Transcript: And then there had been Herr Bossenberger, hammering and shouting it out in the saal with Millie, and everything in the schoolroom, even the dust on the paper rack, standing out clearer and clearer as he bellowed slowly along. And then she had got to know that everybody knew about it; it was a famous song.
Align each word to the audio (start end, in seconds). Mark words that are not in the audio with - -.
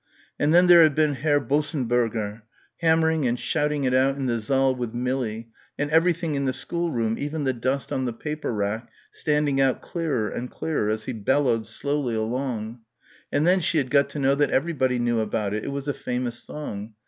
And 0.39 0.51
then 0.51 0.65
there 0.65 0.81
had 0.81 0.95
been 0.95 1.13
Herr 1.13 1.39
Bossenberger, 1.39 2.41
hammering 2.77 3.27
and 3.27 3.39
shouting 3.39 3.83
it 3.83 3.93
out 3.93 4.17
in 4.17 4.25
the 4.25 4.41
saal 4.41 4.73
with 4.73 4.95
Millie, 4.95 5.49
and 5.77 5.91
everything 5.91 6.33
in 6.33 6.45
the 6.45 6.53
schoolroom, 6.53 7.19
even 7.19 7.43
the 7.43 7.53
dust 7.53 7.93
on 7.93 8.05
the 8.05 8.11
paper 8.11 8.51
rack, 8.51 8.89
standing 9.11 9.61
out 9.61 9.83
clearer 9.83 10.27
and 10.27 10.49
clearer 10.49 10.89
as 10.89 11.03
he 11.03 11.13
bellowed 11.13 11.67
slowly 11.67 12.15
along. 12.15 12.79
And 13.31 13.45
then 13.45 13.59
she 13.59 13.77
had 13.77 13.91
got 13.91 14.09
to 14.09 14.17
know 14.19 14.33
that 14.33 14.49
everybody 14.49 14.97
knew 14.97 15.19
about 15.19 15.53
it; 15.53 15.63
it 15.63 15.71
was 15.71 15.87
a 15.87 15.93
famous 15.93 16.41
song. 16.43 16.95